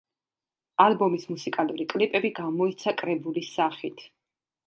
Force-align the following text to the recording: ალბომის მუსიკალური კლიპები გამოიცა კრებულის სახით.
ალბომის 0.85 1.27
მუსიკალური 1.33 1.85
კლიპები 1.93 2.33
გამოიცა 2.41 2.95
კრებულის 3.03 3.53
სახით. 3.61 4.05